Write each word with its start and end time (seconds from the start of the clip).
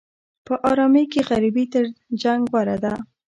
په 0.45 0.53
ارامۍ 0.71 1.05
کې 1.11 1.21
غریبي 1.29 1.65
تر 1.73 1.85
جنګ 2.21 2.41
غوره 2.51 2.77
ده. 2.83 2.93